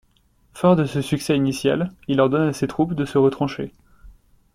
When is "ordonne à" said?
2.21-2.53